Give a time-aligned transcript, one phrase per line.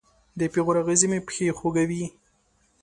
[0.39, 2.03] د پیغور اغزې مې پښې خوږوي